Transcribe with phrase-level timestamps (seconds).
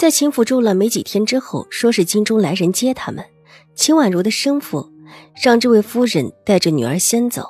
[0.00, 3.22] 在秦府住了没几天之后，说是京中来人接他们。
[3.74, 4.90] 秦婉如的生父
[5.42, 7.46] 让这位夫人带着女儿先走，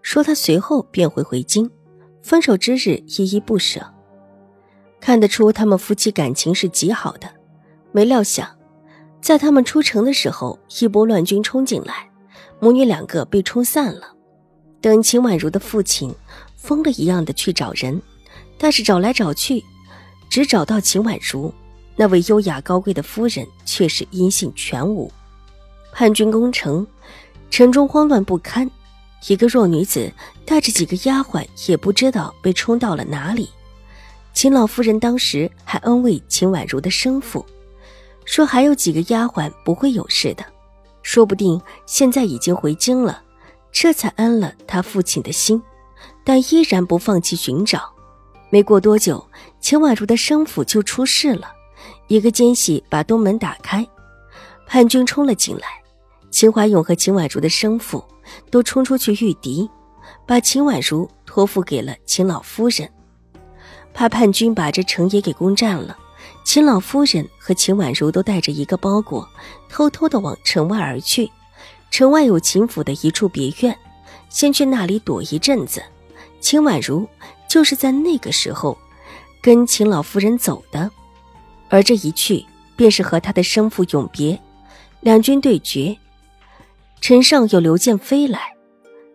[0.00, 1.70] 说他随后便会回京。
[2.22, 3.86] 分手之日依依不舍，
[4.98, 7.28] 看得出他们夫妻感情是极好的。
[7.92, 8.48] 没料想，
[9.20, 12.10] 在他们出城的时候，一波乱军冲进来，
[12.60, 14.14] 母女两个被冲散了。
[14.80, 16.10] 等秦婉如的父亲
[16.56, 18.00] 疯了一样的去找人，
[18.56, 19.62] 但是找来找去，
[20.30, 21.52] 只找到秦婉如。
[22.00, 25.12] 那位优雅高贵的夫人却是音信全无。
[25.92, 26.86] 叛军攻城，
[27.50, 28.70] 城中慌乱不堪，
[29.28, 30.10] 一个弱女子
[30.46, 33.50] 带着几个丫鬟，也不知道被冲到了哪里。
[34.32, 37.44] 秦老夫人当时还安慰秦婉如的生父，
[38.24, 40.44] 说还有几个丫鬟不会有事的，
[41.02, 43.22] 说不定现在已经回京了，
[43.70, 45.62] 这才安了他父亲的心，
[46.24, 47.92] 但依然不放弃寻找。
[48.48, 49.22] 没过多久，
[49.60, 51.59] 秦婉如的生父就出事了。
[52.10, 53.86] 一个奸细把东门打开，
[54.66, 55.68] 叛军冲了进来。
[56.28, 58.04] 秦怀勇和秦婉如的生父
[58.50, 59.70] 都冲出去御敌，
[60.26, 62.90] 把秦婉如托付给了秦老夫人。
[63.94, 65.96] 怕叛军把这城也给攻占了，
[66.42, 69.28] 秦老夫人和秦婉如都带着一个包裹，
[69.68, 71.30] 偷偷的往城外而去。
[71.92, 73.78] 城外有秦府的一处别院，
[74.28, 75.80] 先去那里躲一阵子。
[76.40, 77.08] 秦婉如
[77.48, 78.76] 就是在那个时候
[79.40, 80.90] 跟秦老夫人走的。
[81.70, 82.44] 而这一去，
[82.76, 84.38] 便是和他的生父永别。
[85.00, 85.96] 两军对决，
[87.00, 88.54] 城上有流箭飞来，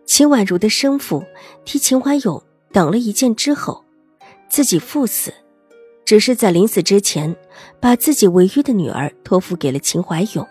[0.04, 1.22] 秦婉如的生父
[1.64, 2.42] 替秦怀勇
[2.72, 3.84] 挡了一箭之后，
[4.48, 5.32] 自己赴死，
[6.04, 7.36] 只是在临死之前，
[7.78, 10.44] 把自己唯一的女儿托付给了秦怀勇。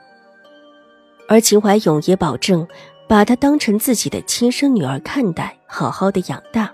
[1.28, 2.66] 而秦怀勇也保证
[3.10, 6.72] 把她当成自己的亲生女儿看待，好好的养大。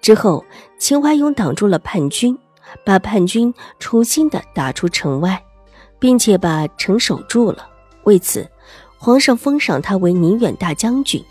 [0.00, 0.44] 之后，
[0.78, 2.38] 秦怀勇挡住了叛军。
[2.84, 5.42] 把叛军重新的打出城外，
[5.98, 7.68] 并且把城守住了。
[8.04, 8.48] 为此，
[8.98, 11.24] 皇上封赏他为宁远大将军，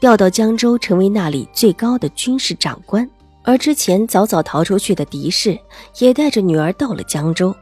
[0.00, 3.08] 调到江州成为那里最高的军事长官。
[3.44, 5.58] 而之前早早逃出去的狄氏
[5.98, 7.54] 也带着女儿到了江州。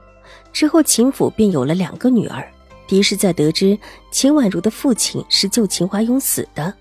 [0.52, 2.46] 之后，秦府便有了两个女儿。
[2.88, 3.78] 狄氏在得知
[4.10, 6.72] 秦婉如的父亲是救秦怀勇死的，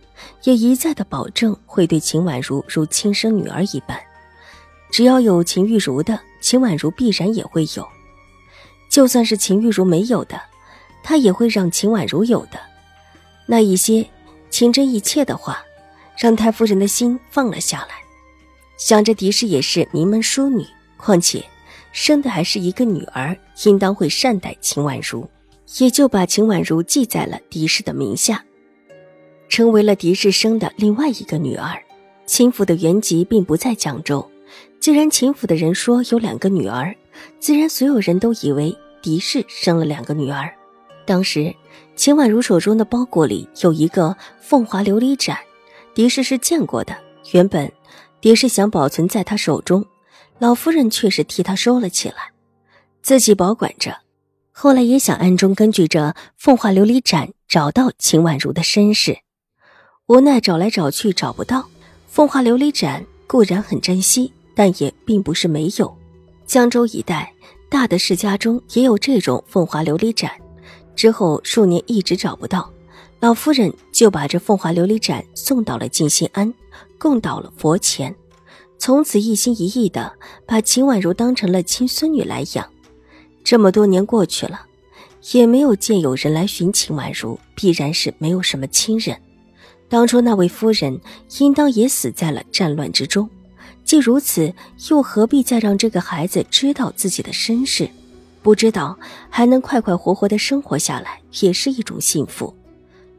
[0.44, 4.00] 也一再的保证会对秦婉如如亲生女儿一般。
[4.96, 6.18] 只要有秦玉茹的。
[6.40, 7.86] 秦婉如必然也会有，
[8.88, 10.40] 就算是秦玉茹没有的，
[11.04, 12.58] 他也会让秦婉如有的。
[13.46, 14.08] 那一些
[14.50, 15.62] 情真意切的话，
[16.18, 17.96] 让太夫人的心放了下来。
[18.78, 21.44] 想着狄氏也是名门淑女，况且
[21.92, 23.36] 生的还是一个女儿，
[23.66, 25.30] 应当会善待秦婉如，
[25.80, 28.42] 也就把秦婉如记在了狄氏的名下，
[29.50, 31.84] 成为了狄氏生的另外一个女儿。
[32.26, 34.26] 秦府的原籍并不在江州。
[34.86, 36.96] 既然秦府的人说有两个女儿，
[37.40, 40.54] 自然所有人都以为狄氏生了两个女儿。
[41.08, 41.52] 当时
[41.96, 45.36] 秦婉如手中的包裹里有一个凤华琉璃盏，
[45.96, 46.96] 狄氏是见过的。
[47.32, 47.72] 原本
[48.22, 49.84] 狄氏想保存在他手中，
[50.38, 52.32] 老夫人却是替他收了起来，
[53.02, 54.02] 自己保管着。
[54.52, 59.18] 后来也想暗中根据这凤华琉璃盏找到秦婉如的身世，
[60.06, 61.70] 无奈找来找去找不到。
[62.08, 64.32] 凤华琉璃盏固然很珍惜。
[64.56, 65.96] 但也并不是没有，
[66.48, 67.32] 江州一带
[67.70, 70.32] 大的世家中也有这种凤华琉璃盏。
[70.96, 72.72] 之后数年一直找不到，
[73.20, 76.54] 老夫人就把这凤华琉璃盏送到了静心庵，
[76.98, 78.16] 供到了佛前，
[78.78, 80.14] 从此一心一意的
[80.46, 82.66] 把秦婉如当成了亲孙女来养。
[83.44, 84.66] 这么多年过去了，
[85.34, 89.20] 也没有见有人来寻秦婉如，必然是没有什么亲人。
[89.90, 91.00] 当初那位夫人
[91.40, 93.30] 应当也死在了战乱之中。
[93.86, 94.52] 既如此，
[94.90, 97.88] 又何必再让这个孩子知道自己的身世？
[98.42, 98.98] 不知道
[99.30, 102.54] 还能快快活活的生活下来，也是一种幸福。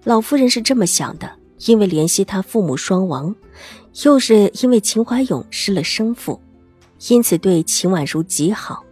[0.04, 1.30] 老夫人是这么想的，
[1.66, 3.34] 因为怜惜他父母双亡，
[4.04, 6.40] 又是因为秦怀勇失了生父，
[7.08, 8.84] 因此对秦婉如极好，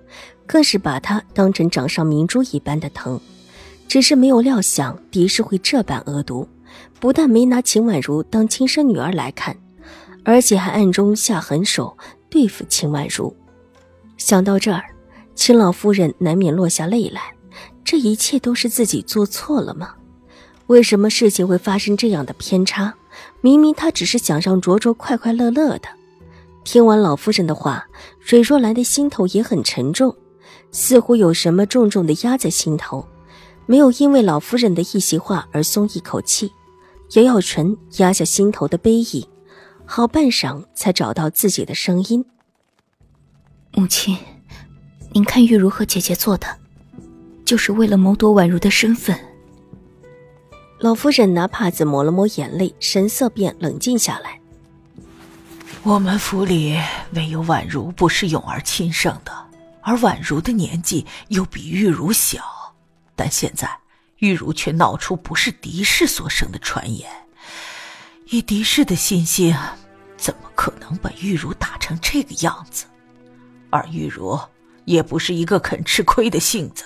[0.47, 3.21] 更是把她当成掌上明珠一般的疼。
[3.89, 6.49] 只是没有料想狄氏会这般恶毒，
[6.99, 9.57] 不但没拿秦婉如当亲生女儿来看。
[10.25, 11.97] 而且还暗中下狠手
[12.31, 13.35] 对付秦婉如。
[14.17, 14.83] 想到这儿，
[15.35, 17.33] 秦老夫人难免落下泪来。
[17.85, 19.95] 这一切都是自己做错了吗？
[20.69, 22.95] 为什么事情会发生这样的偏差？
[23.43, 25.89] 明明他只是想让卓卓快快乐乐的。
[26.65, 27.87] 听完老夫人的话，
[28.21, 30.17] 水若兰的心头也很沉重，
[30.73, 33.07] 似乎有什么重重的压在心头，
[33.67, 36.51] 没有因为老夫人的一席话而松一口气，
[37.13, 39.29] 咬咬唇，压下心头的悲意，
[39.87, 42.25] 好半晌才找到自己的声音
[43.73, 44.19] ：“母亲，
[45.13, 46.47] 您看玉茹和姐姐做的，
[47.45, 49.19] 就是为了谋夺婉如的身份。”
[50.81, 54.41] 老夫人拿帕子抹了抹眼泪，神色便冷静下来。
[55.83, 56.79] 我们府里
[57.13, 59.33] 唯有婉如不是永儿亲生的，
[59.83, 62.43] 而婉如的年纪又比玉茹小，
[63.15, 63.71] 但现在
[64.19, 67.09] 玉茹却闹出不是狄氏所生的传言。
[68.31, 69.61] 以狄氏的信心性，
[70.17, 72.87] 怎么可能把玉茹打成这个样子？
[73.71, 74.39] 而玉茹
[74.85, 76.85] 也不是一个肯吃亏的性子，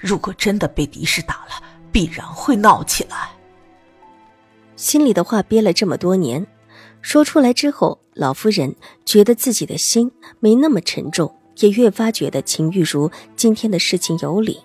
[0.00, 1.62] 如果真的被狄氏打了，
[1.92, 3.30] 必然会闹起来。
[4.76, 6.46] 心里的话憋了这么多年。
[7.02, 8.74] 说出来之后，老夫人
[9.04, 10.10] 觉得自己的心
[10.40, 14.58] 没那么沉重，也越发觉得秦玉茹今天的事情有理。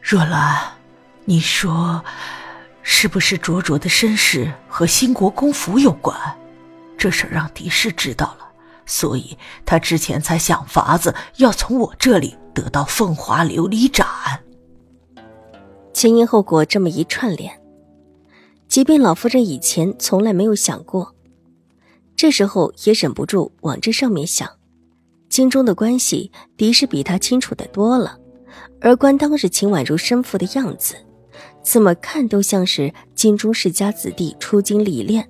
[0.00, 0.72] 若兰，
[1.26, 2.02] 你说，
[2.88, 6.16] 是不是卓卓的身世和兴国公府有关？
[6.96, 8.46] 这事让狄氏知道了，
[8.86, 14.06] 所以他之前才想法子要从我这里得到凤华琉璃盏。
[15.92, 17.60] 前因后果这么一串联。
[18.68, 21.12] 即便老夫人以前从来没有想过，
[22.14, 24.48] 这时候也忍不住往这上面想。
[25.28, 28.16] 京中的关系，狄氏比他清楚的多了。
[28.80, 30.94] 而观当日秦婉如生父的样子，
[31.66, 35.28] 怎么看都像是金钟世家子弟出京历练。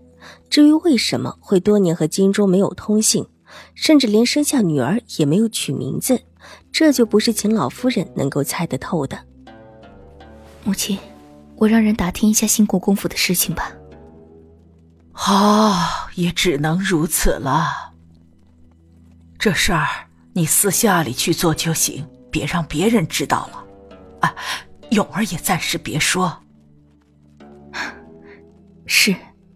[0.51, 3.27] 至于为什么会多年和金钟没有通信，
[3.75, 6.21] 甚至连生下女儿也没有取名字，
[6.71, 9.19] 这就不是秦老夫人能够猜得透的。
[10.63, 10.99] 母亲。
[11.59, 13.73] 我让人打听一下兴国公府的事情吧。
[15.11, 17.95] 好，也只能如此了。
[19.39, 19.89] 这事儿
[20.35, 23.65] 你私下里去做就行，别让别人知道了。
[24.21, 24.35] 啊，
[24.91, 26.39] 永儿也暂时别说。
[28.87, 29.15] 是，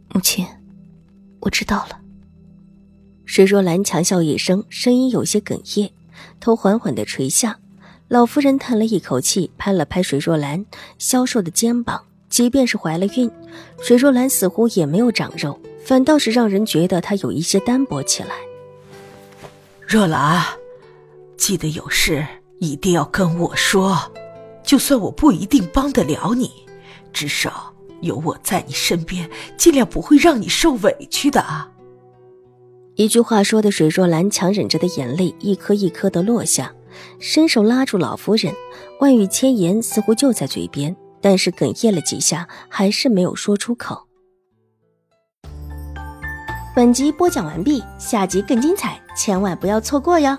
[0.08, 0.46] 母亲，
[1.40, 2.00] 我知道了。
[3.24, 5.92] 水若兰强笑一声，声音有些哽咽，
[6.40, 7.58] 头缓缓的垂下。
[8.08, 10.66] 老夫人叹了一口气，拍了拍水若兰
[10.98, 12.04] 消瘦的肩膀。
[12.28, 13.30] 即便是怀了孕，
[13.80, 18.34] 水若兰似乎也没有长肉，反倒是让人觉得她有一些单薄起来。
[19.86, 20.44] 若兰，
[21.36, 22.26] 记得有事
[22.58, 24.12] 一定要跟我说，
[24.70, 26.48] 就算我不一定帮得了你，
[27.12, 31.68] 至少有我在你身边，尽量不会让你受委屈的啊。
[32.94, 36.72] 一句话说的，水若兰强忍着的眼泪一颗一颗的落下。
[37.18, 38.54] 伸手拉住老夫人，
[39.00, 44.06] 万语千言似乎就在嘴边，但是哽咽了几下，还是没有说出口。
[46.76, 50.38] 本集播讲完毕，下集更精彩，千万不要错过哟。